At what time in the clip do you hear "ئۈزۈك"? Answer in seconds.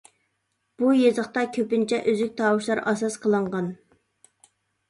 2.13-2.33